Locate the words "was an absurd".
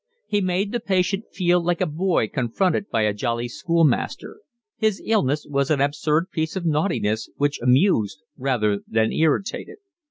5.47-6.31